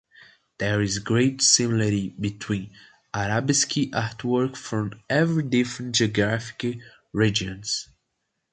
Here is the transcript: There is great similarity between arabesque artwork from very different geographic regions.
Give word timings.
There 0.57 0.81
is 0.81 0.97
great 0.97 1.43
similarity 1.43 2.09
between 2.19 2.71
arabesque 3.13 3.91
artwork 3.93 4.57
from 4.57 4.99
very 5.07 5.43
different 5.43 5.93
geographic 5.95 6.79
regions. 7.13 7.87